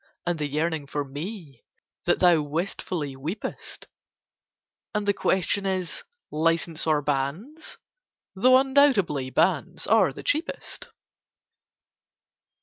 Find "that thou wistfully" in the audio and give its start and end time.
2.05-3.15